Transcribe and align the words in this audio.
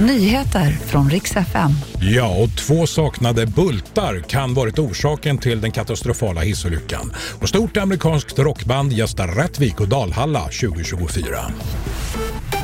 Nyheter 0.00 0.70
från 0.70 1.10
riks 1.10 1.36
FM. 1.36 1.70
Ja, 2.00 2.36
och 2.42 2.56
två 2.56 2.86
saknade 2.86 3.46
bultar 3.46 4.20
kan 4.20 4.54
varit 4.54 4.78
orsaken 4.78 5.38
till 5.38 5.60
den 5.60 5.72
katastrofala 5.72 6.40
hissolyckan. 6.40 7.12
Och 7.40 7.48
stort 7.48 7.76
amerikanskt 7.76 8.38
rockband 8.38 8.92
gästar 8.92 9.28
Rättvik 9.28 9.80
och 9.80 9.88
Dalhalla 9.88 10.40
2024. 10.40 11.38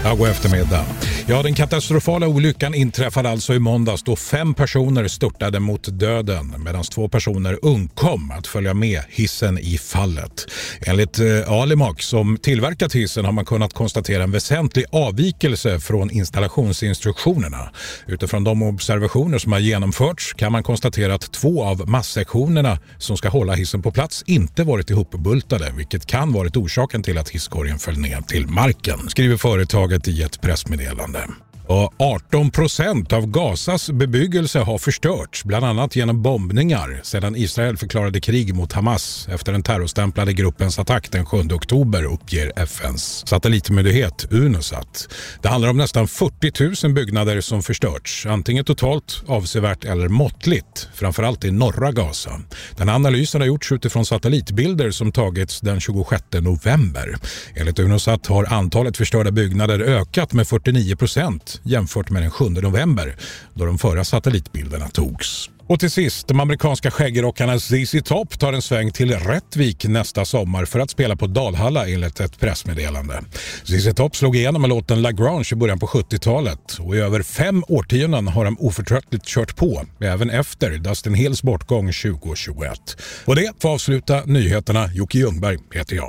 Ja, 0.07 0.15
god 0.15 0.29
eftermiddag. 0.29 0.85
Ja, 1.27 1.43
den 1.43 1.55
katastrofala 1.55 2.27
olyckan 2.27 2.75
inträffade 2.75 3.31
alltså 3.31 3.55
i 3.55 3.59
måndags 3.59 4.03
då 4.03 4.17
fem 4.17 4.55
personer 4.55 5.09
störtade 5.09 5.61
mot 5.61 5.99
döden 5.99 6.55
medan 6.65 6.85
två 6.85 7.09
personer 7.09 7.59
undkom 7.63 8.31
att 8.31 8.47
följa 8.47 8.75
med 8.75 9.03
hissen 9.09 9.59
i 9.59 9.79
fallet. 9.79 10.47
Enligt 10.87 11.19
eh, 11.19 11.53
Alimak 11.53 12.03
som 12.03 12.39
tillverkat 12.39 12.95
hissen 12.95 13.25
har 13.25 13.33
man 13.33 13.45
kunnat 13.45 13.75
konstatera 13.75 14.23
en 14.23 14.31
väsentlig 14.31 14.85
avvikelse 14.93 15.81
från 15.81 16.11
installationsinstruktionerna. 16.11 17.71
Utifrån 18.07 18.45
de 18.45 18.63
observationer 18.63 19.39
som 19.39 19.53
har 19.53 19.59
genomförts 19.59 20.33
kan 20.33 20.53
man 20.53 20.63
konstatera 20.63 21.15
att 21.15 21.33
två 21.33 21.65
av 21.65 21.89
massektionerna 21.89 22.79
som 22.99 23.17
ska 23.17 23.29
hålla 23.29 23.55
hissen 23.55 23.83
på 23.83 23.93
plats 23.93 24.25
inte 24.27 24.65
varit 24.65 24.91
ihopbultade 24.91 25.73
vilket 25.77 26.07
kan 26.07 26.33
varit 26.33 26.57
orsaken 26.57 27.03
till 27.03 27.19
att 27.19 27.29
hisskorgen 27.29 27.79
föll 27.79 27.99
ner 27.99 28.21
till 28.21 28.47
marken, 28.47 29.09
skriver 29.09 29.37
företaget 29.37 29.94
i 30.09 30.23
ett 30.23 30.41
pressmeddelande. 30.41 31.27
Och 31.67 31.93
18 31.99 32.51
procent 32.51 33.13
av 33.13 33.27
Gazas 33.27 33.91
bebyggelse 33.91 34.59
har 34.59 34.79
förstörts, 34.79 35.45
bland 35.45 35.65
annat 35.65 35.97
genom 35.97 36.23
bombningar 36.23 37.01
sedan 37.03 37.37
Israel 37.37 37.77
förklarade 37.77 38.21
krig 38.21 38.55
mot 38.55 38.73
Hamas 38.73 39.29
efter 39.31 39.53
den 39.53 39.63
terrorstämplade 39.63 40.33
gruppens 40.33 40.79
attack 40.79 41.11
den 41.11 41.27
7 41.27 41.39
oktober, 41.39 42.05
uppger 42.05 42.53
FNs 42.57 43.29
satellitmyndighet 43.29 44.27
UNOSAT. 44.31 45.09
Det 45.43 45.49
handlar 45.49 45.71
om 45.71 45.77
nästan 45.77 46.09
40 46.09 46.87
000 46.87 46.95
byggnader 46.95 47.41
som 47.41 47.63
förstörts, 47.63 48.27
antingen 48.27 48.65
totalt, 48.65 49.23
avsevärt 49.27 49.85
eller 49.85 50.09
måttligt, 50.09 50.89
framförallt 50.95 51.45
i 51.45 51.51
norra 51.51 51.93
Gaza. 51.93 52.41
Den 52.77 52.89
analysen 52.89 53.41
har 53.41 53.49
gjorts 53.49 53.73
utifrån 53.73 54.07
satellitbilder 54.07 54.91
som 54.91 55.13
tagits 55.13 55.61
den 55.61 55.81
26 55.81 56.23
november. 56.33 57.17
Enligt 57.55 57.79
UNOSAT 57.79 58.27
har 58.27 58.53
antalet 58.53 58.97
förstörda 58.97 59.31
byggnader 59.31 59.81
ökat 59.81 60.33
med 60.33 60.49
49 60.49 60.97
procent 60.97 61.54
jämfört 61.63 62.11
med 62.11 62.23
den 62.23 62.31
7 62.31 62.49
november 62.49 63.17
då 63.55 63.65
de 63.65 63.79
förra 63.79 64.05
satellitbilderna 64.05 64.89
togs. 64.89 65.51
Och 65.67 65.81
till 65.81 65.91
sist, 65.91 66.29
de 66.29 66.41
amerikanska 66.41 66.91
skäggrockarna 66.91 67.59
ZZ 67.59 67.95
Top 68.05 68.39
tar 68.39 68.53
en 68.53 68.63
sväng 68.63 68.93
till 68.93 69.13
Rättvik 69.13 69.85
nästa 69.85 70.25
sommar 70.25 70.65
för 70.65 70.79
att 70.79 70.91
spela 70.91 71.17
på 71.17 71.27
Dalhalla 71.27 71.89
enligt 71.89 72.21
ett 72.21 72.41
pressmeddelande. 72.41 73.21
ZZ 73.65 73.95
Top 73.97 74.17
slog 74.17 74.37
igenom 74.37 74.63
med 74.63 74.69
låten 74.69 75.03
Lagrange 75.03 75.49
i 75.53 75.55
början 75.55 75.79
på 75.79 75.87
70-talet 75.87 76.79
och 76.79 76.97
i 76.97 76.99
över 76.99 77.23
fem 77.23 77.65
årtionden 77.69 78.29
har 78.29 78.45
de 78.45 78.59
oförtröttligt 78.59 79.27
kört 79.27 79.57
på, 79.57 79.83
även 80.01 80.31
efter 80.31 80.71
Dustin 80.71 81.15
Hills 81.15 81.43
bortgång 81.43 81.93
2021. 81.93 82.79
Och 83.25 83.37
det 83.37 83.53
får 83.63 83.69
avsluta 83.69 84.25
nyheterna. 84.25 84.91
Jocke 84.93 85.19
Ljungberg 85.19 85.59
heter 85.75 85.97
jag. 85.97 86.03